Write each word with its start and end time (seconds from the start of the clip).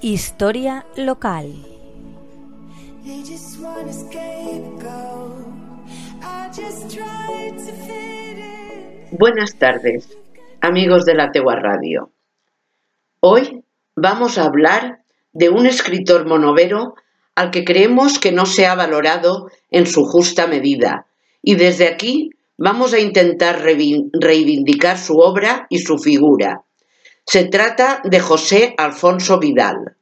Historia 0.00 0.86
local. 0.96 1.52
Buenas 9.10 9.58
tardes, 9.58 10.16
amigos 10.60 11.04
de 11.04 11.14
la 11.14 11.32
Tegua 11.32 11.56
Radio. 11.56 12.12
Hoy 13.18 13.64
vamos 13.96 14.38
a 14.38 14.44
hablar 14.44 15.02
de 15.32 15.48
un 15.48 15.66
escritor 15.66 16.28
monovero 16.28 16.94
al 17.34 17.50
que 17.50 17.64
creemos 17.64 18.20
que 18.20 18.30
no 18.30 18.46
se 18.46 18.66
ha 18.66 18.76
valorado 18.76 19.50
en 19.68 19.86
su 19.86 20.04
justa 20.04 20.46
medida 20.46 21.06
y 21.42 21.56
desde 21.56 21.88
aquí 21.88 22.30
vamos 22.56 22.92
a 22.92 23.00
intentar 23.00 23.62
reivindicar 23.62 24.96
su 24.96 25.18
obra 25.18 25.66
y 25.70 25.80
su 25.80 25.98
figura. 25.98 26.62
Se 27.30 27.44
trata 27.44 28.00
de 28.04 28.20
José 28.20 28.74
Alfonso 28.78 29.38
Vidal. 29.38 29.98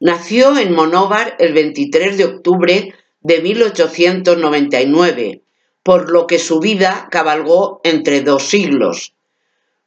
Nació 0.00 0.56
en 0.56 0.72
Monóvar 0.72 1.36
el 1.38 1.52
23 1.52 2.16
de 2.16 2.24
octubre 2.24 2.94
de 3.20 3.42
1899, 3.42 5.42
por 5.82 6.10
lo 6.10 6.26
que 6.26 6.38
su 6.38 6.58
vida 6.58 7.08
cabalgó 7.10 7.82
entre 7.84 8.22
dos 8.22 8.44
siglos. 8.44 9.14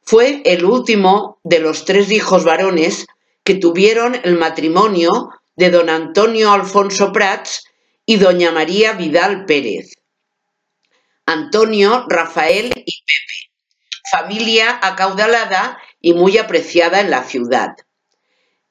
Fue 0.03 0.43
el 0.45 0.65
último 0.65 1.39
de 1.43 1.61
los 1.61 1.83
tres 1.83 2.11
hijos 2.11 2.43
varones 2.43 3.07
que 3.43 3.55
tuvieron 3.55 4.15
el 4.23 4.37
matrimonio 4.37 5.31
de 5.55 5.71
don 5.71 5.89
Antonio 5.89 6.51
Alfonso 6.51 7.11
Prats 7.11 7.65
y 8.05 8.17
doña 8.17 8.51
María 8.51 8.93
Vidal 8.93 9.45
Pérez. 9.45 9.93
Antonio, 11.25 12.05
Rafael 12.07 12.67
y 12.67 13.01
Pepe, 13.01 13.49
familia 14.11 14.79
acaudalada 14.83 15.79
y 16.05 16.13
muy 16.13 16.37
apreciada 16.37 17.01
en 17.01 17.09
la 17.09 17.23
ciudad. 17.23 17.77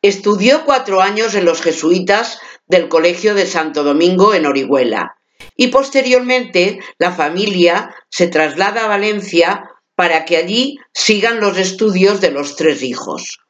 Estudió 0.02 0.64
cuatro 0.64 1.00
años 1.00 1.34
en 1.34 1.44
los 1.44 1.62
jesuitas 1.62 2.38
del 2.68 2.88
Colegio 2.88 3.34
de 3.34 3.44
Santo 3.44 3.82
Domingo 3.82 4.34
en 4.34 4.46
Orihuela 4.46 5.16
y 5.56 5.66
posteriormente 5.66 6.78
la 6.96 7.10
familia 7.10 7.92
se 8.08 8.28
traslada 8.28 8.84
a 8.84 8.86
Valencia 8.86 9.68
para 9.96 10.24
que 10.24 10.36
allí 10.36 10.78
sigan 10.92 11.40
los 11.40 11.58
estudios 11.58 12.20
de 12.20 12.30
los 12.30 12.55
tres 12.55 12.84
hijos. 12.84 13.40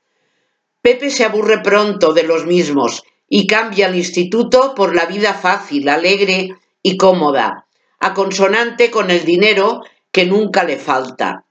Pepe 0.80 1.10
se 1.10 1.24
aburre 1.26 1.58
pronto 1.58 2.14
de 2.14 2.22
los 2.22 2.46
mismos 2.46 3.02
y 3.28 3.46
cambia 3.46 3.88
el 3.88 3.96
instituto 3.96 4.74
por 4.74 4.94
la 4.94 5.04
vida 5.04 5.34
fácil, 5.34 5.90
alegre 5.90 6.56
y 6.82 6.96
cómoda, 6.96 7.66
a 8.00 8.14
consonante 8.14 8.90
con 8.90 9.10
el 9.10 9.26
dinero 9.26 9.82
que 10.10 10.24
nunca 10.24 10.64
le 10.64 10.78
falta. 10.78 11.44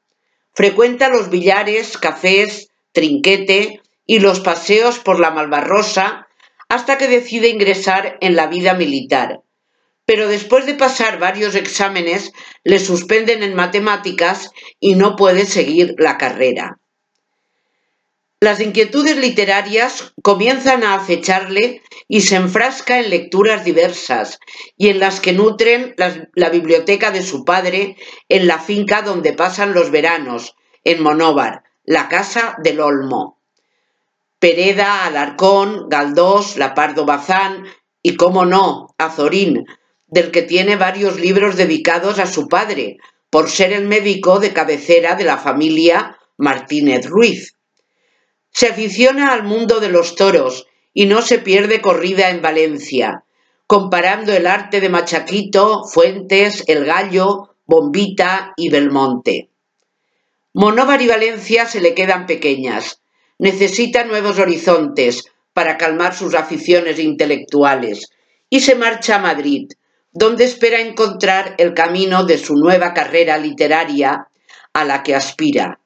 Frecuenta 0.54 1.10
los 1.10 1.30
billares, 1.30 1.98
cafés, 1.98 2.70
trinquete 2.92 3.82
y 4.06 4.20
los 4.20 4.40
paseos 4.40 5.00
por 5.00 5.20
la 5.20 5.32
Malvarrosa 5.32 6.28
hasta 6.70 6.98
que 6.98 7.08
decide 7.08 7.50
ingresar 7.50 8.18
en 8.22 8.36
la 8.36 8.48
vida 8.48 8.74
militar. 8.74 9.42
Pero 10.06 10.28
después 10.28 10.66
de 10.66 10.76
pasar 10.76 11.18
varios 11.18 11.56
exámenes 11.56 12.34
le 12.64 12.80
suspenden 12.80 13.42
en 13.42 13.56
matemáticas 13.56 14.52
y 14.80 14.96
no 14.96 15.16
puede 15.16 15.46
seguir 15.46 15.96
la 15.98 16.18
carrera. 16.18 16.80
Las 18.44 18.60
inquietudes 18.60 19.16
literarias 19.16 20.14
comienzan 20.22 20.84
a 20.84 20.96
acecharle 20.96 21.82
y 22.10 22.20
se 22.20 22.36
enfrasca 22.36 23.00
en 23.00 23.10
lecturas 23.10 23.64
diversas 23.64 24.38
y 24.76 24.90
en 24.90 25.00
las 25.00 25.22
que 25.22 25.32
nutren 25.32 25.96
la, 25.96 26.50
biblioteca 26.50 27.12
de 27.12 27.24
su 27.24 27.46
padre 27.46 27.96
en 28.28 28.46
la 28.48 28.60
finca 28.60 29.02
donde 29.02 29.32
pasan 29.32 29.74
los 29.74 29.92
veranos, 29.92 30.58
en 30.84 31.02
Monóvar, 31.02 31.64
la 31.86 32.10
casa 32.10 32.58
del 32.62 32.82
Olmo. 32.82 33.40
Pereda, 34.40 35.06
Alarcón, 35.06 35.88
Galdós, 35.88 36.58
Lapardo 36.58 37.06
Bazán 37.06 37.64
y, 38.02 38.18
cómo 38.18 38.44
no, 38.44 38.94
Azorín, 38.98 39.64
del 40.08 40.32
que 40.32 40.42
tiene 40.42 40.76
varios 40.76 41.18
libros 41.18 41.56
dedicados 41.56 42.20
a 42.20 42.26
su 42.26 42.50
padre, 42.50 42.98
por 43.30 43.50
ser 43.50 43.72
el 43.72 43.88
médico 43.88 44.40
de 44.40 44.52
cabecera 44.52 45.16
de 45.16 45.24
la 45.24 45.38
familia 45.38 46.18
Martínez 46.36 47.06
Ruiz. 47.06 47.56
Se 48.54 48.68
aficiona 48.68 49.34
al 49.34 49.44
mundo 49.44 49.80
de 49.80 49.90
los 49.90 50.16
toros 50.16 50.68
y 50.94 51.08
no 51.08 51.24
se 51.24 51.40
pierde 51.40 51.82
corrida 51.82 52.30
en 52.30 52.42
Valencia, 52.42 53.24
comparando 53.66 54.32
el 54.32 54.46
arte 54.46 54.80
de 54.80 54.90
Machaquito, 54.90 55.86
Fuentes, 55.86 56.64
El 56.68 56.86
Gallo, 56.86 57.56
Bombita 57.66 58.54
y 58.56 58.70
Belmonte. 58.70 59.50
Monóvar 60.54 61.02
y 61.02 61.08
Valencia 61.08 61.66
se 61.66 61.82
le 61.82 61.96
quedan 61.96 62.28
pequeñas. 62.28 63.02
Necesita 63.40 64.04
nuevos 64.04 64.38
horizontes 64.38 65.26
para 65.54 65.78
calmar 65.78 66.16
sus 66.16 66.36
aficiones 66.36 67.00
intelectuales 67.00 68.12
y 68.52 68.60
se 68.60 68.76
marcha 68.76 69.16
a 69.16 69.20
Madrid, 69.20 69.72
donde 70.12 70.44
espera 70.44 70.80
encontrar 70.80 71.56
el 71.58 71.74
camino 71.74 72.24
de 72.24 72.38
su 72.38 72.54
nueva 72.54 72.94
carrera 72.94 73.40
literaria 73.40 74.28
a 74.74 74.86
la 74.86 75.02
que 75.02 75.16
aspira 75.16 75.80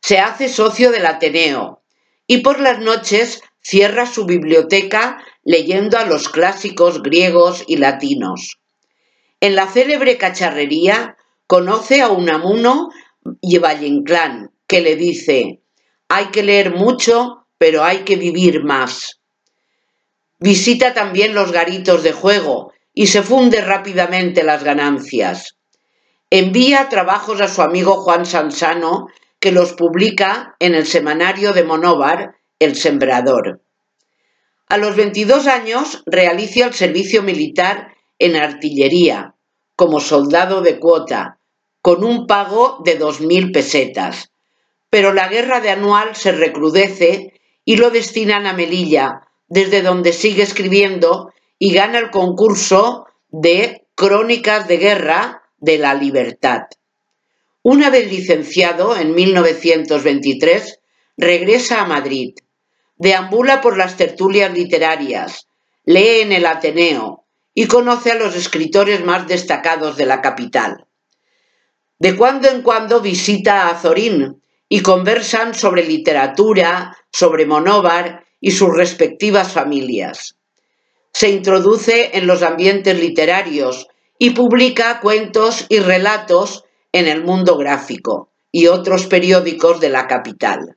se 0.00 0.18
hace 0.18 0.48
socio 0.48 0.90
del 0.90 1.06
Ateneo 1.06 1.82
y 2.26 2.38
por 2.38 2.60
las 2.60 2.78
noches 2.80 3.42
cierra 3.60 4.06
su 4.06 4.24
biblioteca 4.24 5.22
leyendo 5.44 5.98
a 5.98 6.04
los 6.04 6.28
clásicos 6.28 7.02
griegos 7.02 7.64
y 7.66 7.76
latinos. 7.76 8.58
En 9.40 9.54
la 9.54 9.66
célebre 9.66 10.16
cacharrería 10.18 11.16
conoce 11.46 12.00
a 12.00 12.08
Unamuno 12.08 12.90
y 13.40 13.58
Valle 13.58 14.02
que 14.66 14.80
le 14.80 14.96
dice, 14.96 15.60
hay 16.08 16.26
que 16.26 16.42
leer 16.42 16.74
mucho, 16.74 17.46
pero 17.58 17.84
hay 17.84 17.98
que 17.98 18.16
vivir 18.16 18.62
más. 18.64 19.20
Visita 20.38 20.94
también 20.94 21.34
los 21.34 21.52
garitos 21.52 22.02
de 22.02 22.12
juego 22.12 22.72
y 22.94 23.08
se 23.08 23.22
funde 23.22 23.60
rápidamente 23.60 24.42
las 24.42 24.64
ganancias. 24.64 25.56
Envía 26.30 26.88
trabajos 26.88 27.40
a 27.40 27.48
su 27.48 27.62
amigo 27.62 28.02
Juan 28.02 28.24
Sansano 28.24 29.08
que 29.40 29.52
los 29.52 29.72
publica 29.72 30.54
en 30.58 30.74
el 30.74 30.86
semanario 30.86 31.52
de 31.52 31.64
Monóvar, 31.64 32.36
El 32.58 32.76
Sembrador. 32.76 33.62
A 34.68 34.76
los 34.76 34.94
22 34.94 35.46
años 35.46 36.02
realiza 36.06 36.66
el 36.66 36.74
servicio 36.74 37.22
militar 37.22 37.94
en 38.18 38.36
artillería, 38.36 39.34
como 39.74 39.98
soldado 39.98 40.60
de 40.60 40.78
cuota, 40.78 41.38
con 41.80 42.04
un 42.04 42.26
pago 42.26 42.82
de 42.84 43.00
2.000 43.00 43.52
pesetas. 43.52 44.30
Pero 44.90 45.12
la 45.14 45.28
guerra 45.28 45.60
de 45.60 45.70
anual 45.70 46.14
se 46.14 46.32
recrudece 46.32 47.32
y 47.64 47.76
lo 47.76 47.90
destinan 47.90 48.46
a 48.46 48.52
Melilla, 48.52 49.22
desde 49.48 49.82
donde 49.82 50.12
sigue 50.12 50.42
escribiendo 50.42 51.32
y 51.58 51.72
gana 51.72 51.98
el 51.98 52.10
concurso 52.10 53.06
de 53.30 53.86
Crónicas 53.94 54.68
de 54.68 54.76
Guerra 54.76 55.42
de 55.58 55.78
la 55.78 55.94
Libertad. 55.94 56.62
Una 57.62 57.90
vez 57.90 58.10
licenciado 58.10 58.96
en 58.96 59.14
1923, 59.14 60.80
regresa 61.18 61.82
a 61.82 61.86
Madrid. 61.86 62.34
Deambula 62.96 63.60
por 63.60 63.76
las 63.76 63.98
tertulias 63.98 64.52
literarias, 64.52 65.46
lee 65.84 66.20
en 66.20 66.32
el 66.32 66.46
Ateneo 66.46 67.24
y 67.54 67.66
conoce 67.66 68.12
a 68.12 68.14
los 68.14 68.34
escritores 68.34 69.04
más 69.04 69.28
destacados 69.28 69.98
de 69.98 70.06
la 70.06 70.22
capital. 70.22 70.86
De 71.98 72.16
cuando 72.16 72.48
en 72.48 72.62
cuando 72.62 73.02
visita 73.02 73.64
a 73.64 73.70
Azorín 73.72 74.42
y 74.66 74.80
conversan 74.80 75.54
sobre 75.54 75.84
literatura, 75.84 76.96
sobre 77.12 77.44
Monóvar 77.44 78.24
y 78.40 78.52
sus 78.52 78.74
respectivas 78.74 79.52
familias. 79.52 80.36
Se 81.12 81.28
introduce 81.28 82.16
en 82.16 82.26
los 82.26 82.42
ambientes 82.42 82.98
literarios 82.98 83.88
y 84.18 84.30
publica 84.30 85.00
cuentos 85.00 85.66
y 85.68 85.80
relatos 85.80 86.64
en 86.92 87.08
el 87.08 87.24
mundo 87.24 87.56
gráfico 87.56 88.30
y 88.52 88.66
otros 88.66 89.06
periódicos 89.06 89.80
de 89.80 89.90
la 89.90 90.06
capital. 90.06 90.76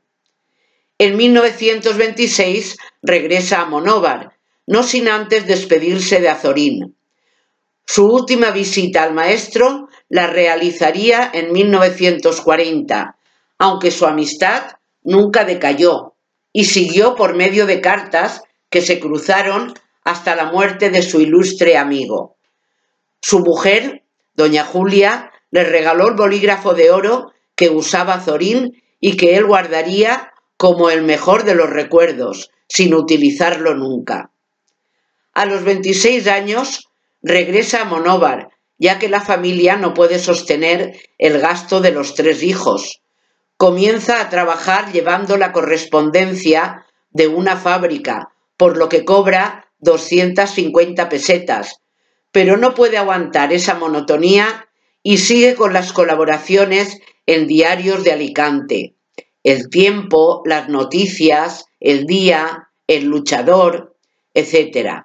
En 0.97 1.17
1926 1.17 2.77
regresa 3.01 3.61
a 3.61 3.65
Monóvar, 3.65 4.37
no 4.67 4.83
sin 4.83 5.09
antes 5.09 5.47
despedirse 5.47 6.21
de 6.21 6.29
Azorín. 6.29 6.95
Su 7.85 8.05
última 8.05 8.51
visita 8.51 9.03
al 9.03 9.13
maestro 9.13 9.89
la 10.07 10.27
realizaría 10.27 11.29
en 11.33 11.51
1940, 11.51 13.17
aunque 13.57 13.91
su 13.91 14.05
amistad 14.05 14.77
nunca 15.03 15.43
decayó 15.43 16.13
y 16.53 16.65
siguió 16.65 17.15
por 17.15 17.35
medio 17.35 17.65
de 17.65 17.81
cartas 17.81 18.43
que 18.69 18.81
se 18.81 18.99
cruzaron 18.99 19.73
hasta 20.03 20.35
la 20.35 20.51
muerte 20.51 20.89
de 20.89 21.01
su 21.01 21.19
ilustre 21.19 21.77
amigo. 21.77 22.37
Su 23.21 23.39
mujer, 23.39 24.03
doña 24.35 24.63
Julia, 24.63 25.32
le 25.53 25.63
regaló 25.63 26.07
el 26.07 26.15
bolígrafo 26.15 26.73
de 26.73 26.89
oro 26.89 27.31
que 27.55 27.69
usaba 27.69 28.19
Zorín 28.19 28.81
y 28.99 29.17
que 29.17 29.37
él 29.37 29.45
guardaría 29.45 30.33
como 30.57 30.89
el 30.89 31.03
mejor 31.03 31.43
de 31.43 31.53
los 31.53 31.69
recuerdos, 31.69 32.49
sin 32.67 32.95
utilizarlo 32.95 33.75
nunca. 33.75 34.31
A 35.31 35.45
los 35.45 35.63
26 35.63 36.25
años 36.25 36.89
regresa 37.21 37.83
a 37.83 37.85
Monóvar, 37.85 38.49
ya 38.79 38.97
que 38.97 39.09
la 39.09 39.21
familia 39.21 39.77
no 39.77 39.93
puede 39.93 40.17
sostener 40.17 40.99
el 41.19 41.39
gasto 41.39 41.81
de 41.81 41.91
los 41.91 42.15
tres 42.15 42.41
hijos. 42.41 43.03
Comienza 43.55 44.21
a 44.21 44.29
trabajar 44.31 44.91
llevando 44.91 45.37
la 45.37 45.51
correspondencia 45.51 46.83
de 47.11 47.27
una 47.27 47.57
fábrica, 47.57 48.29
por 48.57 48.75
lo 48.75 48.89
que 48.89 49.05
cobra 49.05 49.67
250 49.81 51.09
pesetas, 51.09 51.75
pero 52.31 52.57
no 52.57 52.73
puede 52.73 52.97
aguantar 52.97 53.53
esa 53.53 53.75
monotonía 53.75 54.67
y 55.03 55.17
sigue 55.17 55.55
con 55.55 55.73
las 55.73 55.91
colaboraciones 55.91 56.99
en 57.25 57.47
diarios 57.47 58.03
de 58.03 58.13
Alicante, 58.13 58.95
El 59.43 59.69
Tiempo, 59.69 60.41
Las 60.45 60.69
Noticias, 60.69 61.65
El 61.79 62.05
Día, 62.05 62.69
El 62.87 63.05
Luchador, 63.05 63.97
etc. 64.33 65.03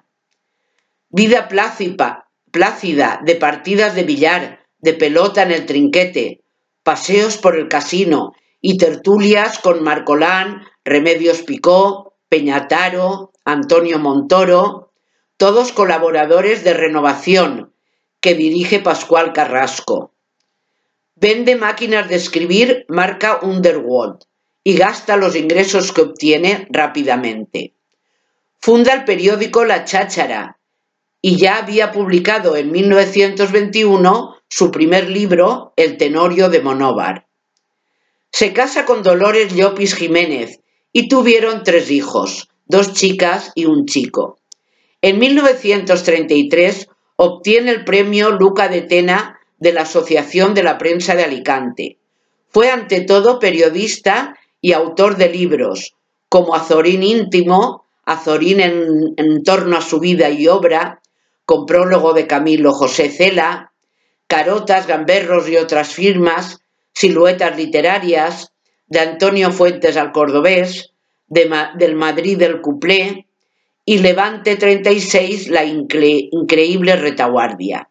Vida 1.09 1.49
plácida 1.49 3.21
de 3.23 3.35
partidas 3.35 3.95
de 3.95 4.03
billar, 4.03 4.65
de 4.79 4.93
pelota 4.93 5.43
en 5.43 5.51
el 5.51 5.65
trinquete, 5.65 6.41
paseos 6.83 7.37
por 7.37 7.57
el 7.57 7.67
casino 7.67 8.33
y 8.61 8.77
tertulias 8.77 9.59
con 9.59 9.83
Marcolán, 9.83 10.63
Remedios 10.85 11.41
Picó, 11.43 12.15
Peñataro, 12.29 13.31
Antonio 13.43 13.99
Montoro, 13.99 14.93
todos 15.37 15.71
colaboradores 15.71 16.63
de 16.63 16.73
Renovación, 16.73 17.73
que 18.21 18.35
dirige 18.35 18.79
Pascual 18.79 19.33
Carrasco. 19.33 20.13
Vende 21.15 21.55
máquinas 21.55 22.07
de 22.09 22.15
escribir 22.15 22.85
marca 22.87 23.39
Underworld 23.41 24.23
y 24.63 24.75
gasta 24.75 25.17
los 25.17 25.35
ingresos 25.35 25.91
que 25.91 26.01
obtiene 26.01 26.67
rápidamente. 26.69 27.73
Funda 28.59 28.93
el 28.93 29.05
periódico 29.05 29.65
La 29.65 29.85
Cháchara 29.85 30.59
y 31.21 31.37
ya 31.37 31.57
había 31.57 31.91
publicado 31.91 32.55
en 32.55 32.71
1921 32.71 34.35
su 34.47 34.71
primer 34.71 35.09
libro, 35.09 35.73
El 35.75 35.97
Tenorio 35.97 36.49
de 36.49 36.61
Monóvar. 36.61 37.27
Se 38.31 38.53
casa 38.53 38.85
con 38.85 39.03
Dolores 39.03 39.53
Llopis 39.55 39.95
Jiménez 39.95 40.59
y 40.91 41.07
tuvieron 41.07 41.63
tres 41.63 41.91
hijos, 41.91 42.49
dos 42.65 42.93
chicas 42.93 43.51
y 43.55 43.65
un 43.65 43.85
chico. 43.85 44.39
En 45.01 45.19
1933 45.19 46.88
obtiene 47.21 47.71
el 47.71 47.83
premio 47.83 48.31
Luca 48.31 48.69
de 48.69 48.81
Tena 48.81 49.41
de 49.57 49.73
la 49.73 49.81
Asociación 49.81 50.53
de 50.53 50.63
la 50.63 50.77
Prensa 50.77 51.15
de 51.15 51.25
Alicante. 51.25 51.97
Fue 52.47 52.71
ante 52.71 53.01
todo 53.01 53.39
periodista 53.39 54.37
y 54.61 54.71
autor 54.71 55.17
de 55.17 55.27
libros, 55.27 55.95
como 56.29 56.55
Azorín 56.55 57.03
íntimo, 57.03 57.83
Azorín 58.05 58.61
en, 58.61 59.43
torno 59.43 59.75
a 59.75 59.81
su 59.81 59.99
vida 59.99 60.29
y 60.29 60.47
obra, 60.47 61.01
con 61.43 61.65
prólogo 61.65 62.13
de 62.13 62.25
Camilo 62.25 62.71
José 62.71 63.09
Cela, 63.09 63.73
Carotas, 64.27 64.87
Gamberros 64.87 65.49
y 65.49 65.57
otras 65.57 65.89
firmas, 65.89 66.61
Siluetas 66.93 67.57
literarias, 67.57 68.53
de 68.87 69.01
Antonio 69.01 69.51
Fuentes 69.51 69.97
al 69.97 70.13
Cordobés, 70.13 70.93
del 71.27 71.95
Madrid 71.97 72.37
del 72.37 72.61
Cuplé 72.61 73.27
y 73.89 73.97
Levante 73.97 74.55
36, 74.55 75.47
la 75.47 75.65
increíble 75.65 76.95
retaguardia. 76.95 77.89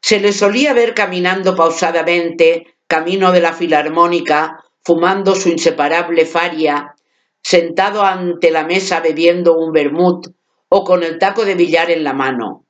Se 0.00 0.20
le 0.20 0.32
solía 0.32 0.74
ver 0.74 0.94
caminando 0.94 1.56
pausadamente, 1.56 2.76
camino 2.86 3.32
de 3.32 3.40
la 3.40 3.52
Filarmónica, 3.52 4.62
fumando 4.84 5.34
su 5.34 5.48
inseparable 5.48 6.24
faria, 6.24 6.94
sentado 7.42 8.04
ante 8.04 8.52
la 8.52 8.62
mesa 8.62 9.00
bebiendo 9.00 9.58
un 9.58 9.72
vermut 9.72 10.28
o 10.68 10.84
con 10.84 11.02
el 11.02 11.18
taco 11.18 11.44
de 11.44 11.56
billar 11.56 11.90
en 11.90 12.04
la 12.04 12.12
mano. 12.12 12.64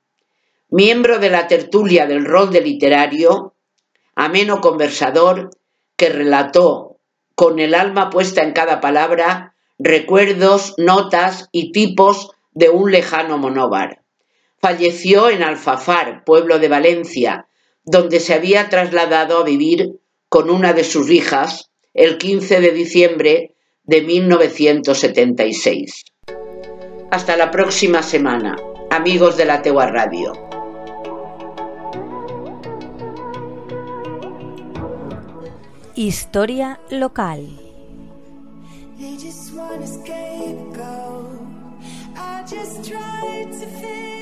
Miembro 0.70 1.19
de 1.19 1.29
la 1.29 1.46
tertulia 1.49 2.06
del 2.06 2.25
rol 2.25 2.50
de 2.50 2.62
literario, 2.62 3.52
ameno 4.14 4.62
conversador, 4.62 5.50
que 5.96 6.08
relató, 6.08 6.96
con 7.34 7.58
el 7.58 7.75
alma 7.75 8.08
puesta 8.08 8.43
en 8.43 8.52
cada 8.52 8.81
palabra, 8.81 9.51
recuerdos, 9.78 10.74
notas 10.78 11.48
y 11.52 11.72
tipos 11.72 12.30
de 12.52 12.70
un 12.70 12.92
lejano 12.92 13.38
monóvar. 13.38 14.02
Falleció 14.60 15.30
en 15.30 15.42
Alfafar, 15.42 16.24
pueblo 16.24 16.58
de 16.58 16.69
Valencia, 16.69 17.46
donde 17.84 18.20
se 18.20 18.34
había 18.34 18.69
trasladado 18.69 19.38
a 19.38 19.44
vivir 19.44 19.98
con 20.28 20.50
una 20.50 20.72
de 20.72 20.84
sus 20.84 21.10
hijas 21.10 21.70
el 21.94 22.19
15 22.19 22.60
de 22.60 22.70
diciembre 22.70 23.54
de 23.84 24.02
1976. 24.02 26.04
Hasta 27.10 27.36
la 27.36 27.50
próxima 27.50 28.02
semana, 28.02 28.56
amigos 28.90 29.36
de 29.36 29.44
la 29.44 29.62
Tegua 29.62 29.86
Radio. 29.86 30.32
Historia 35.94 36.80
local. 36.90 37.61
They 39.02 39.16
just 39.16 39.52
want 39.52 39.81
to 39.81 39.87
scapegoat. 39.88 41.40
I 42.16 42.44
just 42.49 42.88
tried 42.88 43.49
to 43.50 43.66
fix. 43.66 44.21